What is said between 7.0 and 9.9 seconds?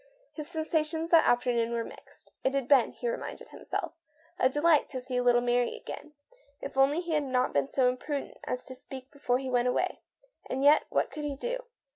he had not been so imprudent as to speak before he went